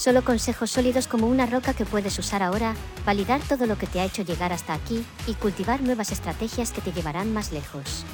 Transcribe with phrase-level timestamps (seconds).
[0.00, 4.00] Solo consejos sólidos como una roca que puedes usar ahora, validar todo lo que te
[4.00, 8.06] ha hecho llegar hasta aquí y cultivar nuevas estrategias que te llevarán más lejos.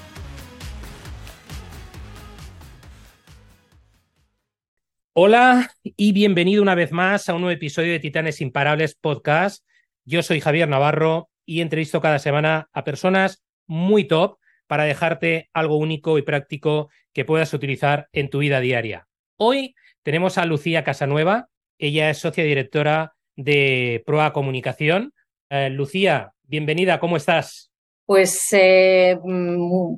[5.13, 9.65] Hola y bienvenido una vez más a un nuevo episodio de Titanes Imparables Podcast.
[10.05, 15.77] Yo soy Javier Navarro y entrevisto cada semana a personas muy top para dejarte algo
[15.77, 19.07] único y práctico que puedas utilizar en tu vida diaria.
[19.37, 25.13] Hoy tenemos a Lucía Casanueva, ella es socia directora de Proa Comunicación.
[25.51, 27.71] Eh, Lucía, bienvenida, ¿cómo estás?
[28.05, 29.97] Pues eh, mm,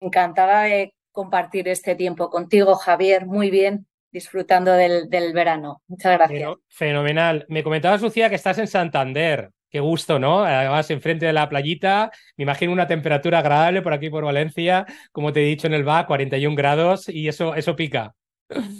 [0.00, 3.26] encantada de compartir este tiempo contigo, Javier.
[3.26, 5.82] Muy bien, disfrutando del, verano.
[5.86, 6.54] Muchas gracias.
[6.68, 7.44] fenomenal.
[7.48, 9.50] Me comentabas, Lucía, que estás en Santander.
[9.70, 10.44] Qué gusto, ¿no?
[10.44, 15.32] Además, enfrente de la playita, me imagino una temperatura agradable por aquí por Valencia, como
[15.32, 18.14] te he dicho en el BA, 41 grados, y eso, eso pica.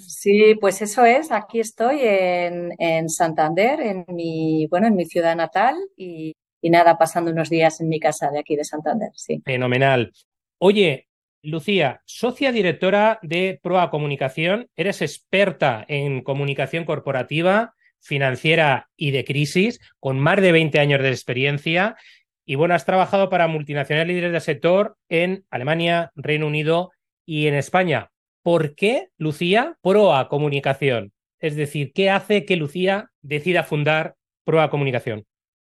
[0.06, 1.30] Sí, pues eso es.
[1.30, 7.50] Aquí estoy en, Santander, en mi, bueno, en mi ciudad natal y, nada, pasando unos
[7.50, 9.42] días en mi casa de aquí de Santander, sí.
[9.44, 10.12] Fenomenal.
[10.58, 11.08] Oye,
[11.42, 19.80] Lucía, socia directora de Proa Comunicación, eres experta en comunicación corporativa, financiera y de crisis,
[20.00, 21.97] con más de 20 años de experiencia.
[22.44, 26.91] Y bueno, has trabajado para multinacionales líderes del sector en Alemania, Reino Unido
[27.27, 28.10] y en España.
[28.48, 31.12] ¿Por qué Lucía Proa Comunicación?
[31.38, 35.27] Es decir, ¿qué hace que Lucía decida fundar Proa Comunicación?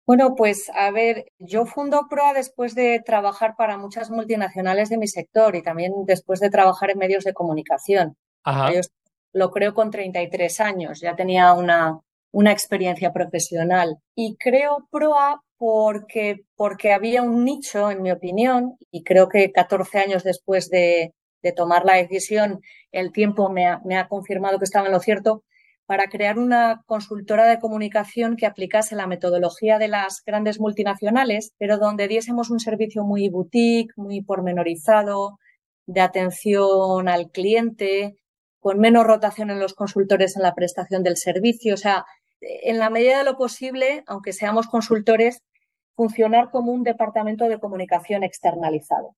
[0.08, 5.08] Bueno, pues a ver, yo fundo Proa después de trabajar para muchas multinacionales de mi
[5.08, 8.16] sector y también después de trabajar en medios de comunicación.
[8.46, 8.80] Yo
[9.34, 12.00] lo creo con 33 años, ya tenía una,
[12.32, 13.98] una experiencia profesional.
[14.16, 20.00] Y creo Proa porque, porque había un nicho, en mi opinión, y creo que 14
[20.00, 24.94] años después de, de tomar la decisión, el tiempo me ha, confirmado que estaba en
[24.94, 25.44] lo cierto,
[25.86, 31.78] para crear una consultora de comunicación que aplicase la metodología de las grandes multinacionales, pero
[31.78, 35.38] donde diésemos un servicio muy boutique, muy pormenorizado,
[35.86, 38.16] de atención al cliente,
[38.60, 41.74] con menos rotación en los consultores en la prestación del servicio.
[41.74, 42.06] O sea,
[42.40, 45.42] en la medida de lo posible, aunque seamos consultores,
[45.96, 49.16] funcionar como un departamento de comunicación externalizado.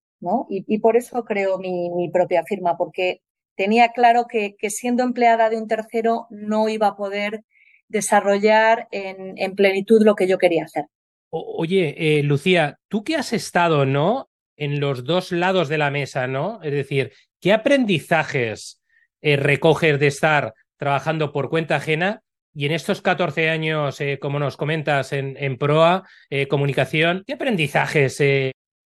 [0.49, 3.21] Y, por eso creo mi, propia firma, porque
[3.55, 7.43] tenía claro que, siendo empleada de un tercero no iba a poder
[7.87, 10.85] desarrollar en, plenitud lo que yo quería hacer.
[11.29, 14.29] oye, eh, Lucía, tú que has estado, ¿no?
[14.55, 16.61] En los dos lados de la mesa, ¿no?
[16.63, 17.11] Es decir,
[17.41, 18.81] ¿qué aprendizajes
[19.21, 22.21] eh, recoges de estar trabajando por cuenta ajena
[22.55, 26.07] y en estos 14 años, eh, como nos comentas en, en PROA,
[26.49, 28.21] comunicación, ¿qué aprendizajes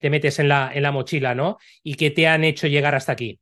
[0.02, 1.58] te metes en la, en la mochila, ¿no?
[1.82, 3.40] Y que te han hecho llegar hasta aquí.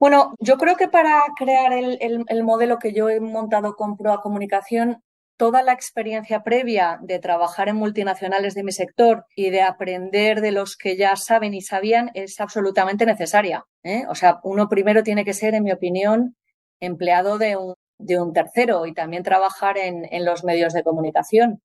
[0.00, 5.02] Bueno, yo creo que para crear el, modelo que yo he montado con Proa Comunicación,
[5.36, 10.52] toda la experiencia previa de trabajar en multinacionales de mi sector y de aprender de
[10.52, 13.66] los que ya saben y sabían es absolutamente necesaria.
[13.82, 14.04] ¿eh?
[14.08, 16.34] O sea, uno primero tiene que ser, en mi opinión,
[16.80, 21.60] empleado de un, de un tercero y también trabajar en, en, los medios de comunicación.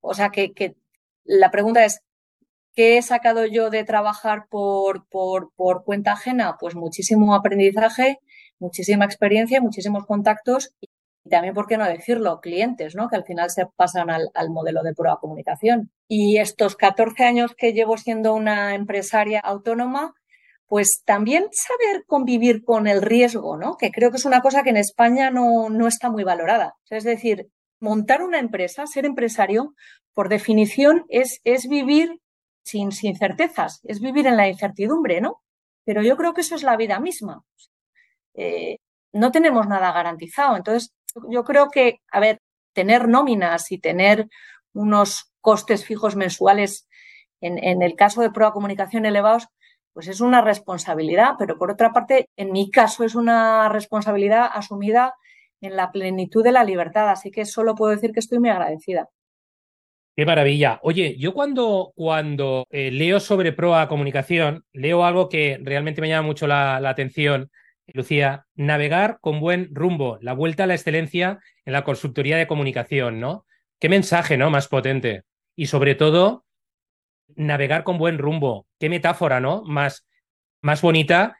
[0.00, 0.76] O sea, que, que
[1.24, 2.00] la pregunta es,
[2.76, 6.56] ¿Qué he sacado yo de trabajar por, por, por, cuenta ajena?
[6.60, 8.18] Pues muchísimo aprendizaje,
[8.58, 10.88] muchísima experiencia, muchísimos contactos y
[11.30, 12.38] también, ¿por qué no decirlo?
[12.42, 13.08] Clientes, ¿no?
[13.08, 15.90] Que al final se pasan al, al modelo de prueba comunicación.
[16.06, 20.12] Y estos 14 años que llevo siendo una empresaria autónoma,
[20.66, 23.78] pues también saber convivir con el riesgo, ¿no?
[23.78, 26.74] Que creo que es una cosa que en España no, no está muy valorada.
[26.90, 27.48] Es decir,
[27.80, 29.72] montar una empresa, ser empresario,
[30.12, 32.20] por definición, es, es vivir
[32.66, 35.40] sin, sin certezas, es vivir en la incertidumbre, ¿no?
[35.84, 37.44] Pero yo creo que eso es la vida misma.
[38.34, 38.78] Eh,
[39.12, 40.56] no tenemos nada garantizado.
[40.56, 40.92] Entonces,
[41.30, 42.40] yo creo que, a ver,
[42.74, 44.28] tener nóminas y tener
[44.74, 46.88] unos costes fijos mensuales,
[47.40, 49.46] en, en el caso de prueba comunicación elevados,
[49.92, 55.14] pues es una responsabilidad, pero por otra parte, en mi caso es una responsabilidad asumida
[55.60, 59.08] en la plenitud de la libertad, así que solo puedo decir que estoy muy agradecida.
[60.16, 60.80] Qué maravilla.
[60.82, 66.26] Oye, yo cuando, cuando eh, leo sobre proa comunicación, leo algo que realmente me llama
[66.26, 67.50] mucho la, atención
[67.88, 73.20] Lucía, navegar con buen rumbo, la vuelta a la excelencia en la consultoría de comunicación,
[73.20, 73.44] ¿no?
[73.78, 74.48] Qué mensaje, ¿no?
[74.48, 75.24] Más potente.
[75.54, 76.46] Y sobre todo,
[77.34, 78.66] navegar con buen rumbo.
[78.80, 79.64] Qué metáfora, ¿no?
[79.64, 80.06] Más,
[80.62, 81.36] más bonita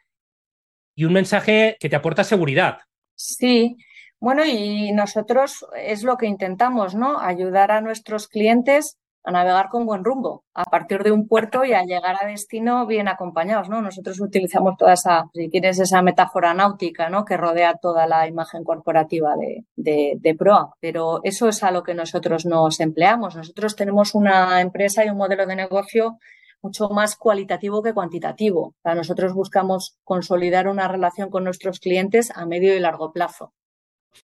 [0.93, 2.77] y un mensaje que te aporta seguridad.
[3.15, 3.75] Sí,
[4.19, 7.19] bueno, y nosotros es lo que intentamos, ¿no?
[7.19, 8.97] Ayudar a nuestros clientes
[9.27, 12.87] a navegar con buen rumbo, a partir de un puerto y a llegar a destino
[12.87, 13.81] bien acompañados, ¿no?
[13.81, 17.25] Nosotros utilizamos toda esa, si quieres, esa metáfora náutica, ¿no?
[17.25, 20.71] Que rodea toda la imagen corporativa de, de, de, Proa.
[20.79, 23.35] Pero eso es a lo que nosotros nos empleamos.
[23.35, 26.17] Nosotros tenemos una empresa y un modelo de negocio
[26.61, 28.75] mucho más cualitativo que cuantitativo.
[28.81, 33.51] O nosotros buscamos consolidar una relación con nuestros clientes a medio y largo plazo.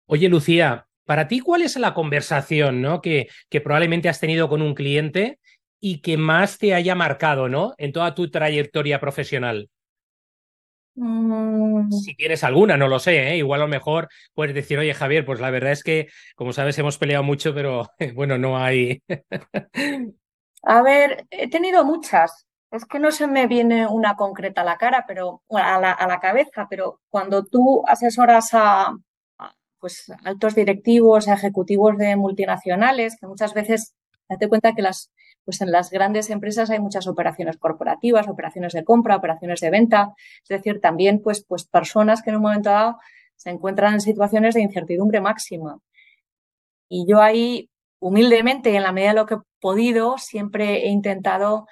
[0.06, 3.00] Oye, Lucía, para ti, ¿cuál es la conversación ¿no?
[3.00, 5.40] que, que probablemente has tenido con un cliente
[5.80, 7.74] y que más te haya marcado ¿no?
[7.78, 9.68] en toda tu trayectoria profesional?
[10.94, 11.90] Mm.
[11.90, 13.36] Si tienes alguna, no lo sé, ¿eh?
[13.36, 16.78] igual a lo mejor puedes decir, oye Javier, pues la verdad es que, como sabes,
[16.78, 19.02] hemos peleado mucho, pero bueno, no hay.
[20.62, 22.46] a ver, he tenido muchas.
[22.70, 26.06] Es que no se me viene una concreta a la cara, pero a la, a
[26.06, 28.94] la cabeza, pero cuando tú asesoras a,
[29.82, 33.94] pues altos directivos, ejecutivos de multinacionales, que muchas veces
[34.28, 35.10] date cuenta que las,
[35.44, 40.14] pues en las grandes empresas hay muchas operaciones corporativas, operaciones de compra, operaciones de venta,
[40.44, 42.98] es decir, también pues, pues personas que en un momento dado
[43.34, 45.80] se encuentran en situaciones de incertidumbre máxima.
[46.88, 47.68] Y yo ahí,
[47.98, 51.66] humildemente en la medida de lo que he podido, siempre he intentado,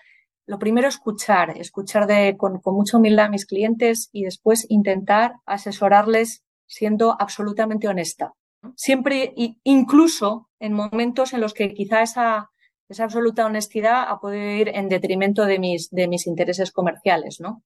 [0.47, 5.35] lo primero, escuchar, escuchar de, con, con mucha humildad a mis clientes y después intentar
[5.47, 8.33] asesorarles siendo absolutamente honesta.
[8.77, 9.35] Siempre,
[9.65, 12.51] incluso en momentos en los que quizá esa,
[12.89, 17.65] esa absoluta honestidad ha podido ir en detrimento de mis, de mis intereses comerciales, ¿no?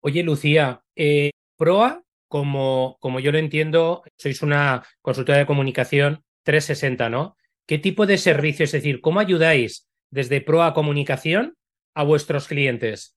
[0.00, 7.08] Oye, Lucía, eh, Proa, como, como yo lo entiendo, sois una consultora de comunicación 360,
[7.08, 7.36] ¿no?
[7.66, 11.56] ¿Qué tipo de servicio, es decir, cómo ayudáis desde Proa Comunicación
[11.94, 13.16] a vuestros clientes?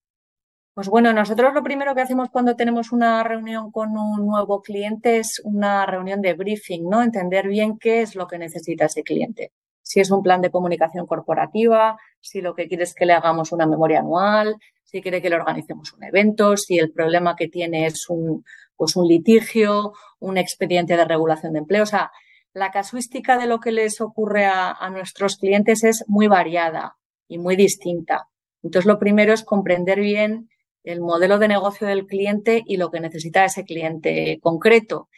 [0.77, 5.17] Pues bueno, nosotros lo primero que hacemos cuando tenemos una reunión con un nuevo cliente
[5.17, 7.01] es una reunión de briefing, ¿no?
[7.01, 9.53] Entender bien qué es lo que necesita ese cliente.
[9.81, 13.51] Si es un plan de comunicación corporativa, si lo que quiere es que le hagamos
[13.51, 17.87] una memoria anual, si quiere que le organicemos un evento, si el problema que tiene
[17.87, 18.45] es un,
[18.75, 21.81] pues un litigio, un expediente de regulación de empleo.
[21.81, 22.11] O sea,
[22.53, 26.97] la casuística de lo que les ocurre a, a nuestros clientes es muy variada
[27.27, 28.27] y muy distinta.
[28.61, 30.49] Entonces, lo primero es comprender bien
[30.87, 35.09] el modelo de negocio del cliente y lo que necesita ese cliente concreto.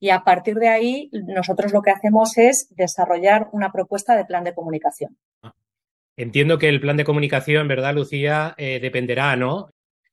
[0.00, 4.44] Y a partir de ahí, nosotros lo que hacemos es desarrollar una propuesta de plan
[4.44, 5.18] de comunicación.
[6.16, 8.54] Entiendo que el plan de comunicación, ¿verdad, Lucía?
[8.58, 9.70] Eh, dependerá, ¿no?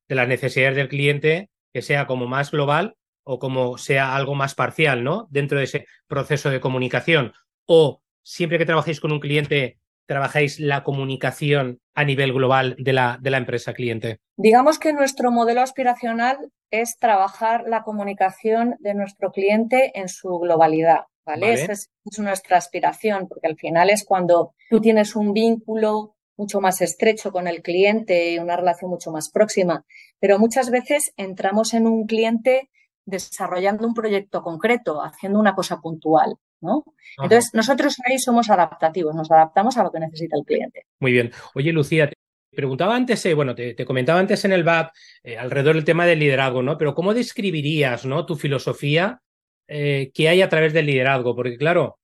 [0.07, 4.53] De las necesidades del cliente, que sea como más global o como sea algo más
[4.53, 5.27] parcial, ¿no?
[5.31, 7.33] Dentro de ese proceso de comunicación.
[7.65, 13.17] O siempre que trabajéis con un cliente, trabajáis la comunicación a nivel global de la,
[13.21, 14.19] de la empresa cliente?
[14.37, 16.37] Digamos que nuestro modelo aspiracional
[16.71, 21.05] es trabajar la comunicación de nuestro cliente en su globalidad.
[21.25, 21.53] ¿vale?
[21.53, 26.59] Esa es, es nuestra aspiración, porque al final es cuando tú tienes un vínculo mucho
[26.59, 29.85] más estrecho con el cliente, una relación mucho más próxima.
[30.19, 32.69] Pero muchas veces entramos en un cliente
[33.05, 36.35] desarrollando un proyecto concreto, haciendo una cosa puntual.
[36.61, 36.83] ¿no?
[37.21, 40.85] Entonces, nosotros ahí somos adaptativos, nos adaptamos a lo que necesita el cliente.
[40.99, 41.31] Muy bien.
[41.53, 42.15] Oye, Lucía, te
[42.55, 44.91] preguntaba antes, eh, bueno, te, te, comentaba antes en el BAP
[45.23, 46.77] eh, alrededor del tema del liderazgo, ¿no?
[46.77, 48.25] Pero ¿cómo describirías, ¿no?
[48.25, 49.21] Tu filosofía
[49.67, 51.35] eh, que hay a través del liderazgo?
[51.35, 51.99] Porque, claro,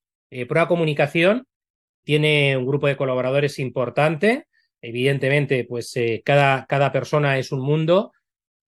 [0.47, 1.45] Prueba Comunicación
[2.03, 4.47] tiene un grupo de colaboradores importante.
[4.81, 5.93] Evidentemente, pues
[6.23, 8.13] cada, cada persona es un mundo.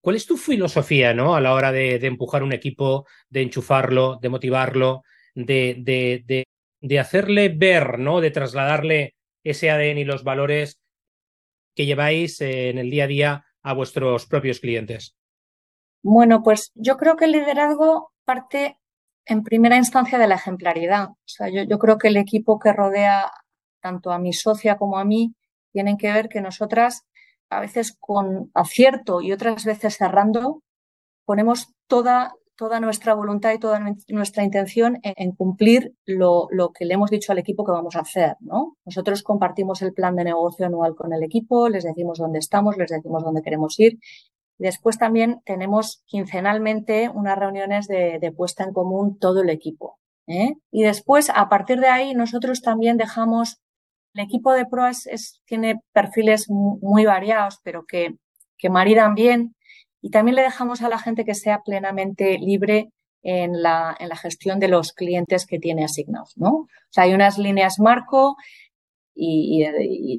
[0.06, 1.34] ¿Cuál es tu filosofía, ¿no?
[1.34, 5.02] A la hora de, empujar un equipo, de enchufarlo, de motivarlo,
[5.34, 6.46] de, de,
[6.80, 8.20] de, hacerle ver, ¿no?
[8.20, 10.78] De trasladarle ese ADN y los valores
[11.74, 15.16] que lleváis en el día a día a vuestros propios clientes.
[16.04, 18.78] Bueno, pues yo creo que el liderazgo parte
[19.24, 21.08] en primera instancia de la ejemplaridad.
[21.08, 23.32] O sea, yo creo que el equipo que rodea
[23.80, 25.34] tanto a mi socia como a mí
[25.72, 27.04] tienen que ver que nosotras,
[27.50, 30.62] a veces con acierto y otras veces cerrando,
[31.24, 36.94] ponemos toda toda nuestra voluntad y toda nuestra intención en, cumplir lo, lo, que le
[36.94, 38.76] hemos dicho al equipo que vamos a hacer, ¿no?
[38.84, 42.90] Nosotros compartimos el plan de negocio anual con el equipo, les decimos dónde estamos, les
[42.90, 43.98] decimos dónde queremos ir.
[44.58, 49.98] Después también tenemos quincenalmente unas reuniones de, de puesta en común todo el equipo.
[50.26, 50.54] ¿eh?
[50.70, 53.60] Y después, a partir de ahí, nosotros también dejamos,
[54.16, 58.14] el equipo de PROAS es, tiene perfiles muy variados, pero que,
[58.56, 59.54] que maridan bien
[60.00, 62.90] y también le dejamos a la gente que sea plenamente libre
[63.22, 66.50] en la, en la gestión de los clientes que tiene asignados, ¿no?
[66.50, 68.36] O sea, hay unas líneas marco
[69.14, 69.64] y,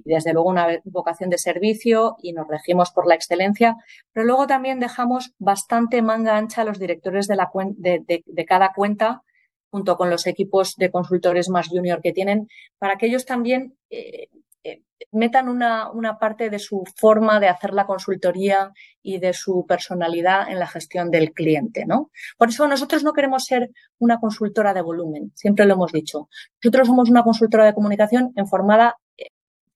[0.05, 3.77] desde luego una vocación de servicio y nos regimos por la excelencia,
[4.11, 8.73] pero luego también dejamos bastante manga ancha a los directores de, la, de, de cada
[8.73, 9.23] cuenta
[9.69, 12.47] junto con los equipos de consultores más junior que tienen,
[12.77, 14.29] para que ellos también eh,
[14.63, 14.81] eh,
[15.11, 18.71] metan una, una, parte de su forma de hacer la consultoría
[19.01, 22.11] y de su personalidad en la gestión del cliente, ¿no?
[22.37, 23.69] Por eso nosotros no queremos ser
[23.99, 26.29] una consultora de volumen, siempre lo hemos dicho.
[26.63, 29.27] Nosotros somos una consultora de comunicación informada, eh,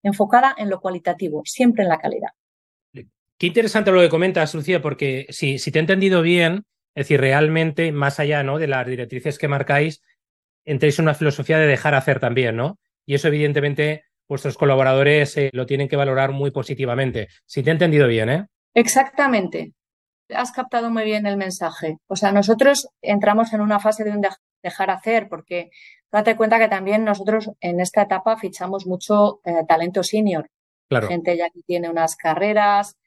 [0.04, 2.30] enfocada en lo cualitativo, siempre en la calidad.
[3.42, 6.64] Qué interesante lo que comentas, Lucía, porque si, si te he entendido bien,
[6.96, 8.60] es decir, realmente, más allá ¿no?
[8.60, 10.02] de las directrices que marcáis,
[10.66, 12.78] entréis en una filosofía de dejar hacer también, ¿no?
[13.06, 17.28] Y eso, evidentemente, vuestros colaboradores eh, lo tienen que valorar muy positivamente.
[17.46, 18.46] Si te he entendido bien, ¿eh?
[18.74, 19.74] Exactamente.
[20.30, 21.98] Has captado muy bien el mensaje.
[22.08, 24.22] O sea, nosotros entramos en una fase de un
[24.64, 25.70] dejar hacer, porque
[26.12, 30.50] date cuenta que también nosotros en esta etapa fichamos mucho eh, talento senior.
[30.88, 31.08] Claro.
[31.08, 32.98] Gente ya que tiene unas carreras,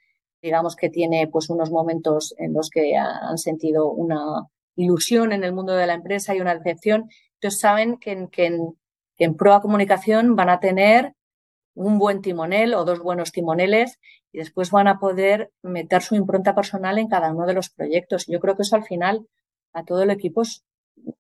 [0.45, 4.47] digamos que tiene pues unos momentos en los que han sentido una
[4.77, 7.09] ilusión en el mundo de la empresa y una decepción.
[7.37, 8.47] Entonces saben que en, que
[9.17, 11.15] en, Comunicación van a tener
[11.75, 13.99] un buen timonel o dos buenos timoneles
[14.33, 18.27] y después van a poder meter su impronta personal en cada uno de los proyectos.
[18.27, 19.27] Yo creo que eso al final
[19.73, 20.63] a todo el equipo es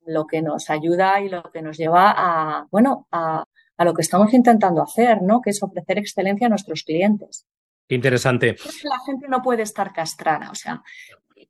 [0.05, 3.45] lo que nos ayuda y lo que nos lleva a, bueno, a,
[3.79, 5.41] a lo que estamos intentando hacer, ¿no?
[5.41, 7.47] Que es ofrecer excelencia a nuestros clientes.
[7.89, 8.57] Qué interesante.
[8.85, 10.83] La gente no puede estar castrada, o sea,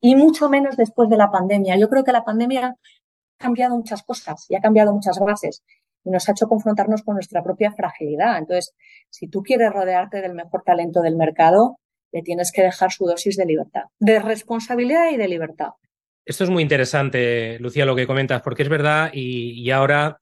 [0.00, 1.76] y mucho menos después de la pandemia.
[1.76, 2.76] Yo creo que la pandemia ha
[3.38, 5.62] cambiado muchas cosas y ha cambiado muchas bases
[6.04, 8.38] y nos ha hecho confrontarnos con nuestra propia fragilidad.
[8.38, 8.74] Entonces,
[9.10, 11.78] si tú quieres rodearte del mejor talento del mercado,
[12.12, 15.70] le tienes que dejar su dosis de libertad, de responsabilidad y de libertad.
[16.24, 20.20] Esto es muy interesante, Lucía, lo que comentas, porque es verdad y, y ahora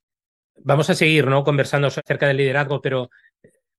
[0.65, 1.45] vamos a seguir ¿no?
[1.45, 3.11] conversando acerca del liderazgo, pero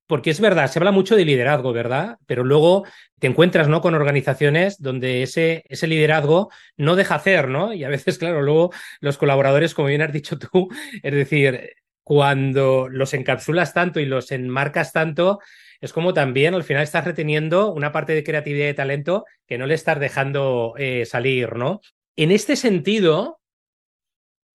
[0.07, 2.17] porque es verdad, se habla mucho de liderazgo, ¿verdad?
[2.25, 2.85] Pero luego
[3.19, 3.81] te encuentras, ¿no?
[3.81, 7.73] Con organizaciones donde ese, ese liderazgo no deja hacer, ¿no?
[7.73, 10.69] Y a veces, claro, luego los colaboradores, como bien has dicho tú,
[11.01, 15.39] es decir, cuando los encapsulas tanto y los enmarcas tanto,
[15.79, 19.65] es como también al final estás reteniendo una parte de creatividad y talento que no
[19.65, 21.81] le estás dejando eh, salir, ¿no?
[22.15, 23.39] En este sentido,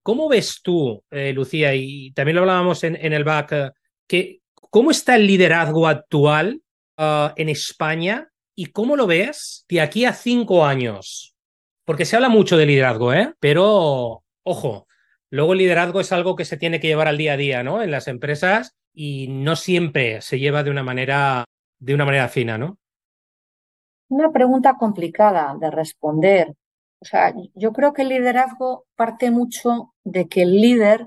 [0.03, 3.71] ¿cómo ves tú, eh, Lucía, y también lo hablábamos en, en el back, eh,
[4.07, 4.38] que
[4.71, 6.63] ¿Cómo está el liderazgo actual
[6.99, 11.35] uh, en España y cómo lo ves de aquí a cinco años?
[11.87, 13.33] Porque se habla mucho de liderazgo, ¿eh?
[13.41, 14.87] Pero, ojo,
[15.31, 17.83] luego el liderazgo es algo que se tiene que llevar al día a día, ¿no?
[17.83, 21.45] En las empresas y no siempre se lleva de una manera,
[21.79, 22.77] de una manera fina, ¿no?
[24.11, 26.55] Una pregunta complicada de responder.
[27.01, 31.07] O sea, yo creo que el liderazgo parte mucho de que el líder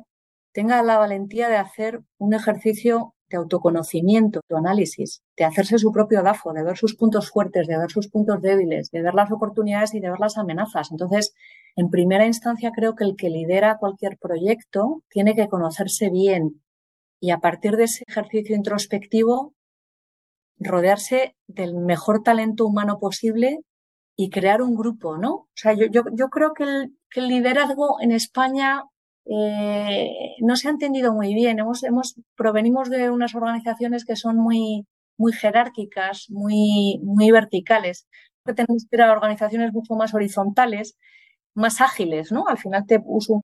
[0.52, 6.22] tenga la valentía de hacer un ejercicio de autoconocimiento, de análisis, de hacerse su propio
[6.22, 9.94] DAFO, de ver sus puntos fuertes, de ver sus puntos débiles, de ver las oportunidades
[9.96, 10.92] y de ver las amenazas.
[10.92, 11.34] Entonces,
[11.76, 16.62] en primera instancia, creo que el que lidera cualquier proyecto tiene que conocerse bien
[17.22, 19.54] y a partir de ese ejercicio introspectivo,
[20.58, 23.60] rodearse del mejor talento humano posible
[24.16, 25.34] y crear un grupo, ¿no?
[25.34, 28.84] O sea, yo, yo, yo creo que el liderazgo en España
[29.34, 31.60] eh, no se ha entendido muy bien.
[31.60, 34.86] Hemos, hemos, provenimos de unas organizaciones que son muy,
[35.18, 38.08] muy jerárquicas, muy, muy verticales.
[38.46, 40.98] Que tenemos que ir a organizaciones mucho más horizontales,
[41.54, 42.48] más ágiles, ¿no?
[42.48, 43.42] Al final te uso,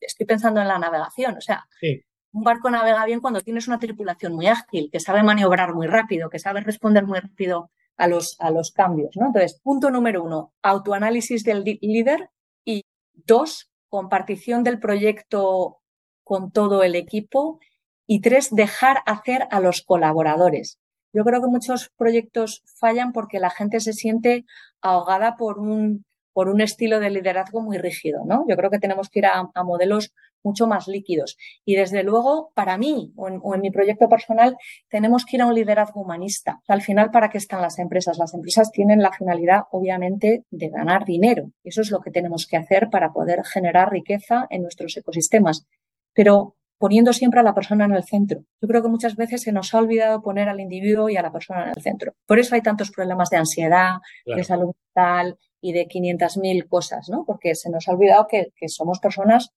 [0.00, 2.02] estoy pensando en la navegación, o sea, sí.
[2.32, 6.30] un barco navega bien cuando tienes una tripulación muy ágil, que sabe maniobrar muy rápido,
[6.30, 9.26] que sabe responder muy rápido a los, a los cambios, ¿no?
[9.26, 12.30] Entonces, punto número uno, autoanálisis del líder
[12.64, 15.80] y dos, compartición del proyecto
[16.24, 17.58] con todo el equipo
[18.06, 20.78] y tres, dejar hacer a los colaboradores.
[21.12, 24.44] Yo creo que muchos proyectos fallan porque la gente se siente
[24.80, 28.44] ahogada por un, por un estilo de liderazgo muy rígido, ¿no?
[28.48, 31.36] Yo creo que tenemos que ir a, a modelos mucho más líquidos.
[31.64, 34.56] Y desde luego, para mí o en, o en, mi proyecto personal,
[34.88, 36.60] tenemos que ir a un liderazgo humanista.
[36.68, 38.18] Al final, ¿para qué están las empresas?
[38.18, 41.50] Las empresas tienen la finalidad, obviamente, de ganar dinero.
[41.64, 45.66] Eso es lo que tenemos que hacer para poder generar riqueza en nuestros ecosistemas.
[46.14, 48.40] Pero poniendo siempre a la persona en el centro.
[48.62, 51.30] Yo creo que muchas veces se nos ha olvidado poner al individuo y a la
[51.30, 52.14] persona en el centro.
[52.26, 54.38] Por eso hay tantos problemas de ansiedad, claro.
[54.38, 57.24] de salud mental y de 500.000 cosas, ¿no?
[57.24, 59.52] Porque se nos ha olvidado que, que somos personas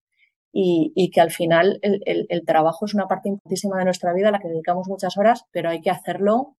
[0.51, 4.13] y, y, que al final el, el, el, trabajo es una parte importantísima de nuestra
[4.13, 6.55] vida a la que dedicamos muchas horas, pero hay que hacerlo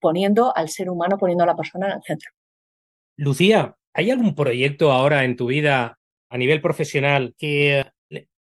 [0.00, 2.30] poniendo al ser humano, poniendo a la persona en el centro.
[3.16, 5.98] Lucía, ¿hay algún proyecto ahora en tu vida
[6.30, 7.84] a nivel profesional que,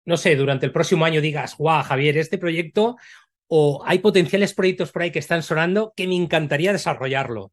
[0.04, 2.96] no sé, durante el próximo año digas, guau, Javier, este proyecto
[3.48, 7.52] o hay potenciales proyectos por ahí que están sonando que me encantaría desarrollarlo?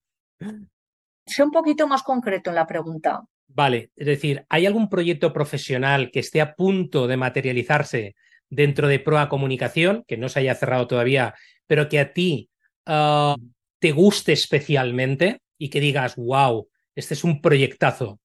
[1.25, 3.23] Sé un poquito más concreto en la pregunta.
[3.47, 8.15] Vale, es decir, ¿hay algún proyecto profesional que esté a punto de materializarse
[8.49, 11.35] dentro de Proa Comunicación, que no se haya cerrado todavía,
[11.67, 12.49] pero que a ti
[12.85, 13.35] ah,
[13.79, 18.19] te guste especialmente y que digas, wow, este es un proyectazo?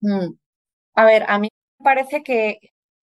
[0.00, 0.34] Mm.
[0.94, 2.58] A ver, a mí me parece que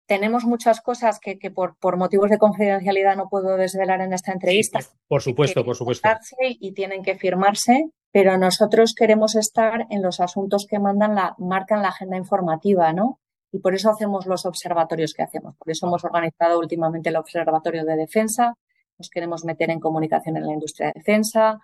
[0.07, 4.79] tenemos muchas cosas que, por, por, motivos de confidencialidad no puedo desvelar en esta entrevista.
[5.09, 6.09] por, supuesto, por supuesto.
[6.41, 11.83] Y tienen que firmarse, pero nosotros queremos estar en los asuntos que mandan la, marcan
[11.83, 13.21] la agenda informativa, ¿no?
[13.53, 15.55] Y por eso hacemos los observatorios que hacemos.
[15.59, 18.55] Por eso hemos organizado últimamente el Observatorio de Defensa,
[18.99, 21.59] nos queremos meter en comunicación en la industria de defensa,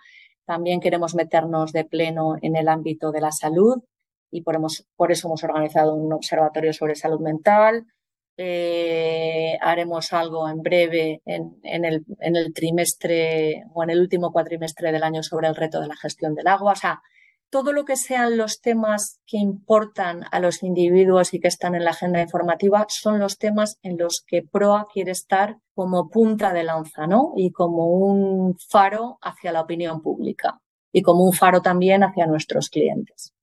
[0.44, 3.82] también queremos meternos de pleno en el ámbito de la salud
[4.30, 4.58] y por,
[4.94, 7.86] por eso hemos organizado un observatorio sobre salud mental.
[8.44, 14.90] Eh, haremos algo en breve en, el, en, el, trimestre o en el último cuatrimestre
[14.90, 16.72] del año sobre el reto de la gestión del agua.
[16.72, 17.02] O sea,
[17.50, 21.84] todo lo que sean los temas que importan a los individuos y que están en
[21.84, 26.64] la agenda informativa son los temas en los que PROA quiere estar como punta de
[26.64, 27.34] lanza, ¿no?
[27.36, 32.70] Y como un faro hacia la opinión pública y como un faro también hacia nuestros
[32.70, 33.34] clientes.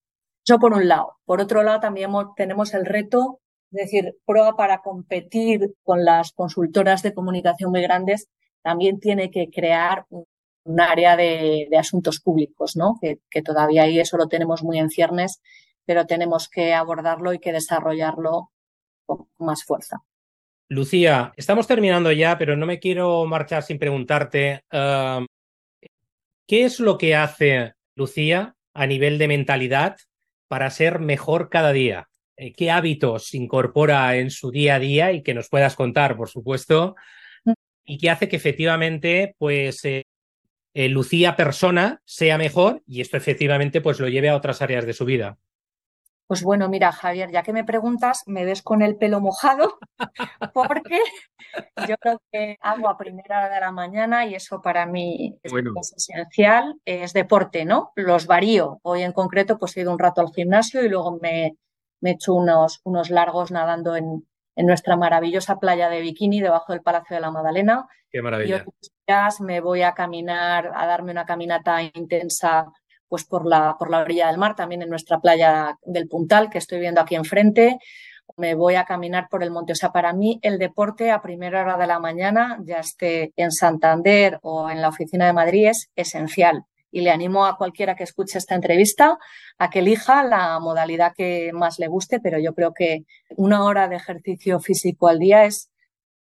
[0.46, 1.14] Eso por un lado.
[1.24, 3.40] Por otro lado, también tenemos el reto,
[3.72, 8.28] es decir, PROA para competir con las consultoras de comunicación muy grandes
[8.62, 13.00] también tiene que crear un área de, asuntos públicos, ¿no?
[13.02, 15.42] Que, todavía ahí eso lo tenemos muy en ciernes,
[15.86, 18.52] pero tenemos que abordarlo y que desarrollarlo
[19.06, 20.04] con más fuerza.
[20.68, 25.26] Lucía, estamos terminando ya, pero no me quiero marchar sin preguntarte, um,
[26.48, 29.98] ¿qué es lo que hace Lucía a nivel de mentalidad
[30.48, 32.09] para ser mejor cada día?
[32.42, 36.30] Eh, ¿Qué hábitos incorpora en su día a día y que nos puedas contar, por
[36.30, 36.96] supuesto?
[37.44, 37.52] Mm.
[37.84, 40.06] Y qué hace que efectivamente, pues, eh,
[40.74, 44.94] eh, Lucía persona sea mejor y esto efectivamente pues lo lleve a otras áreas de
[44.94, 45.38] su vida.
[46.28, 49.78] Pues bueno, mira, Javier, ya que me preguntas, me ves con el pelo mojado,
[50.54, 51.00] porque
[51.90, 55.52] yo creo que hago a primera hora de la mañana y eso para mí es,
[55.98, 57.92] esencial, es deporte, ¿no?
[57.96, 58.80] Los varío.
[58.84, 61.58] Hoy en concreto, pues he ido un rato al gimnasio y luego me,
[62.02, 66.74] me he hecho unos, unos largos nadando en, en nuestra maravillosa playa de Bikini debajo
[66.74, 67.88] del Palacio de la Magdalena.
[68.12, 68.58] Qué maravilla.
[68.58, 72.66] Y otros días me voy a caminar, a darme una caminata intensa
[73.08, 76.60] pues por la, por la orilla del mar, también en nuestra playa del Puntal, que
[76.60, 77.80] estoy viendo aquí enfrente.
[78.38, 79.72] Me voy a caminar por el monte.
[79.72, 83.52] O sea, para mí el deporte a primera hora de la mañana, ya esté en
[83.52, 88.04] Santander o en la oficina de Madrid, es esencial y le animo a cualquiera que
[88.04, 89.18] escuche esta entrevista
[89.58, 93.06] a que elija la modalidad que más le guste, pero yo creo que
[93.38, 95.70] una hora de ejercicio físico al día es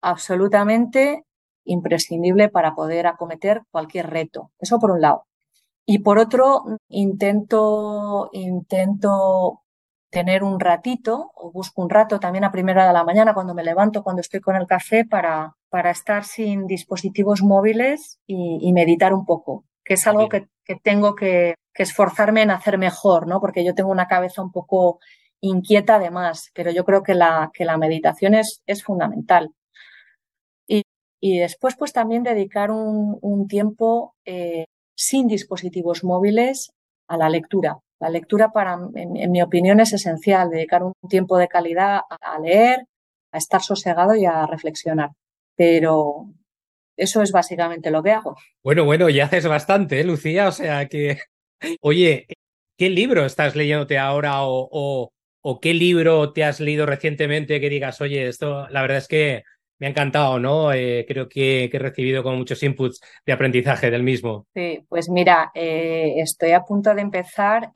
[0.00, 1.24] absolutamente
[1.64, 4.50] imprescindible para poder acometer cualquier reto.
[4.58, 5.26] Eso por un lado.
[5.86, 9.62] Y por otro, intento, intento
[10.10, 13.64] tener un ratito o busco un rato también a primera de la mañana cuando me
[13.64, 19.26] levanto, cuando estoy con el café para, para estar sin dispositivos móviles y meditar un
[19.26, 20.46] poco que es algo que,
[20.82, 23.40] tengo que, esforzarme en hacer mejor, ¿no?
[23.40, 24.98] Porque yo tengo una cabeza un poco
[25.40, 29.54] inquieta además, pero yo creo que la, que la meditación es, es fundamental.
[31.20, 36.70] Y, después, pues también dedicar un, tiempo eh, sin dispositivos móviles
[37.08, 37.78] a la lectura.
[37.98, 42.84] La lectura, para, en, mi opinión, es esencial, dedicar un tiempo de calidad a leer,
[43.32, 45.10] a estar sosegado y a reflexionar.
[45.56, 46.26] Pero,
[46.98, 48.36] eso es básicamente lo que hago.
[48.62, 50.48] Bueno, bueno, ya haces bastante, ¿eh, Lucía.
[50.48, 51.18] O sea que,
[51.80, 52.26] oye,
[52.76, 58.00] ¿qué libro estás leyéndote ahora o, o, qué libro te has leído recientemente que digas,
[58.00, 59.44] oye, esto la verdad es que
[59.78, 60.72] me ha encantado, ¿no?
[60.72, 64.46] Eh, creo que, he recibido como muchos inputs de aprendizaje del mismo.
[64.52, 67.70] Sí, pues mira, eh, estoy a punto de empezar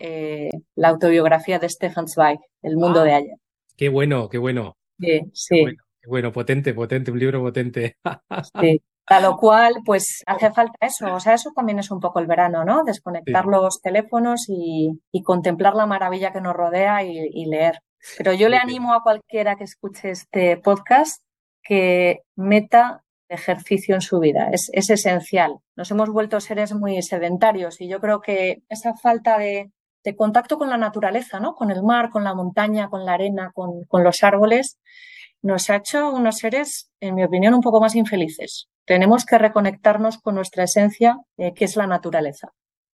[0.74, 3.36] la autobiografía de Stefan Zweig, El mundo ah, de ayer.
[3.76, 4.76] Qué bueno, qué bueno.
[4.98, 5.64] Sí, sí.
[6.00, 7.96] qué bueno, potente, potente, un libro potente.
[8.60, 11.14] Sí, a lo cual, pues hace falta eso.
[11.14, 12.84] O sea, eso también es un poco el verano, ¿no?
[12.84, 17.80] Desconectar los teléfonos y, contemplar la maravilla que nos rodea y, leer.
[18.18, 21.22] Pero yo le animo a cualquiera que escuche este podcast
[21.62, 24.50] que meta ejercicio en su vida.
[24.52, 25.58] Es, esencial.
[25.76, 29.70] Nos hemos vuelto seres muy sedentarios y yo creo que esa falta de,
[30.16, 31.54] contacto con la naturaleza, ¿no?
[31.54, 34.78] Con el mar, con la montaña, con la arena, con, con los árboles,
[35.42, 38.68] nos ha hecho unos seres, en mi opinión, un poco más infelices.
[38.84, 42.48] Tenemos que reconectarnos con nuestra esencia, eh, que es la naturaleza.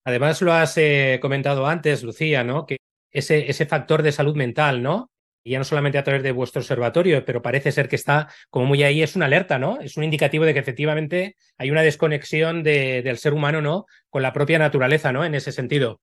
[0.04, 2.64] Además, lo has eh, comentado antes, Lucía, ¿no?
[2.64, 2.78] Que
[3.10, 5.10] ese, ese factor de salud mental, ¿no?
[5.44, 8.66] Y ya no solamente a través de vuestro observatorio, pero parece ser que está como
[8.66, 9.80] muy ahí, es una alerta, ¿no?
[9.80, 13.86] Es un indicativo de que efectivamente hay una desconexión de, del ser humano, ¿no?
[14.10, 15.24] Con la propia naturaleza, ¿no?
[15.24, 16.00] En ese sentido.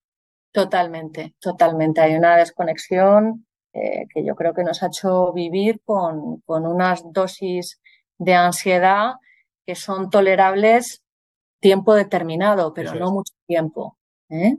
[0.53, 1.99] Totalmente, totalmente.
[1.99, 7.03] Hay una desconexión eh, que yo creo que nos ha hecho vivir con, con unas
[7.11, 7.81] dosis
[8.17, 9.13] de ansiedad
[9.65, 11.03] que son tolerables
[11.59, 13.97] tiempo determinado, pero no mucho tiempo.
[14.29, 14.57] ¿eh?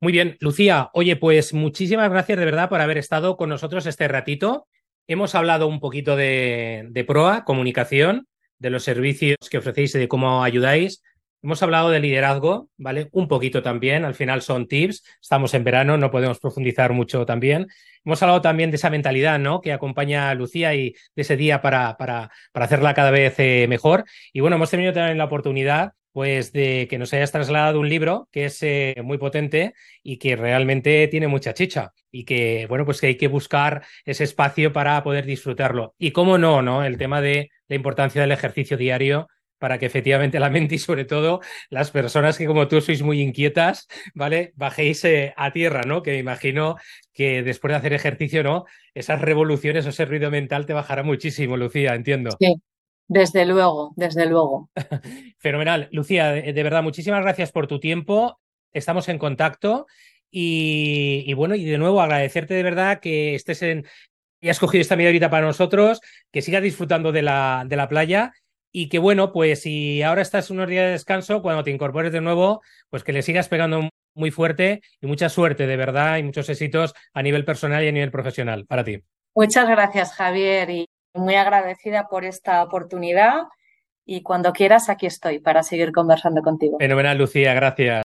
[0.00, 4.08] Muy bien, Lucía, oye, pues muchísimas gracias de verdad por haber estado con nosotros este
[4.08, 4.66] ratito.
[5.06, 8.26] Hemos hablado un poquito de, de PROA, comunicación,
[8.58, 11.02] de los servicios que ofrecéis y de cómo ayudáis.
[11.40, 13.08] Hemos hablado de liderazgo, ¿vale?
[13.12, 17.68] Un poquito también, al final son tips, estamos en verano, no podemos profundizar mucho también.
[18.04, 19.60] Hemos hablado también de esa mentalidad, ¿no?
[19.60, 23.66] Que acompaña a Lucía y de ese día para, para, para hacerla cada vez eh,
[23.68, 24.04] mejor.
[24.32, 28.28] Y bueno, hemos tenido también la oportunidad pues de que nos hayas trasladado un libro
[28.32, 33.00] que es eh, muy potente y que realmente tiene mucha chicha y que, bueno, pues
[33.00, 35.94] que hay que buscar ese espacio para poder disfrutarlo.
[35.98, 36.82] Y cómo no, ¿no?
[36.82, 41.04] El tema de la importancia del ejercicio diario para que efectivamente la mente y sobre
[41.04, 41.40] todo
[41.70, 44.52] las personas que como tú sois muy inquietas, ¿vale?
[44.56, 46.02] Bajéis eh, a tierra, ¿no?
[46.02, 46.76] Que me imagino
[47.12, 48.64] que después de hacer ejercicio, ¿no?
[48.94, 52.30] Esas revoluciones o ese ruido mental te bajará muchísimo, Lucía, entiendo.
[52.38, 52.54] Sí,
[53.08, 54.70] desde luego, desde luego.
[55.38, 55.88] Fenomenal.
[55.90, 58.38] Lucía, de, verdad, muchísimas gracias por tu tiempo.
[58.72, 59.86] Estamos en contacto.
[60.30, 63.86] Y, bueno, y de nuevo agradecerte de verdad que estés en,
[64.42, 67.88] y has cogido esta media horita para nosotros, que sigas disfrutando de la, de la
[67.88, 68.32] playa
[68.72, 72.20] y que bueno, pues si ahora estás unos días de descanso, cuando te incorpores de
[72.20, 76.48] nuevo, pues que le sigas pegando muy fuerte y mucha suerte de verdad y muchos
[76.48, 79.02] éxitos a nivel personal y a nivel profesional para ti.
[79.34, 83.42] Muchas gracias, Javier, y muy agradecida por esta oportunidad.
[84.04, 86.78] Y cuando quieras, aquí estoy para seguir conversando contigo.
[86.78, 88.07] Fenomenal, Lucía, gracias.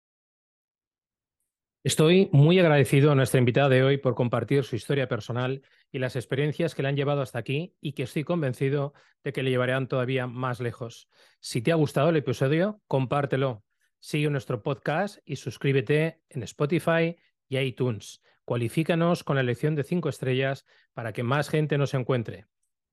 [1.88, 6.18] Estoy muy agradecido a nuestra invitada de hoy por compartir su historia personal y las
[6.18, 9.88] experiencias que le han llevado hasta aquí y que estoy convencido de que le llevarán
[9.88, 11.08] todavía más lejos.
[11.40, 13.64] Si te ha gustado el episodio, compártelo.
[14.00, 17.16] Sigue nuestro podcast y suscríbete en Spotify
[17.48, 18.22] y iTunes.
[18.44, 22.48] Cualifícanos con la elección de cinco estrellas para que más gente nos encuentre.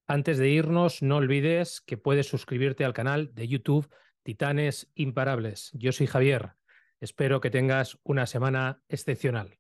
[0.07, 5.73] Antes de irnos, no olvides que puedes suscribirte al canal de YouTube Titanes Imparables.
[5.75, 6.53] Yo soy Javier.
[7.05, 9.59] Espero que tengas una semana excepcional.